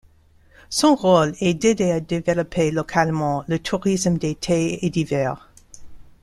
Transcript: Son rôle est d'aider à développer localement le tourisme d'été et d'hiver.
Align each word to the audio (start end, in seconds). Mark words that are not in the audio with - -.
Son 0.71 0.95
rôle 0.95 1.35
est 1.41 1.53
d'aider 1.53 1.91
à 1.91 1.99
développer 1.99 2.71
localement 2.71 3.43
le 3.47 3.59
tourisme 3.59 4.17
d'été 4.17 4.83
et 4.83 4.89
d'hiver. 4.89 5.51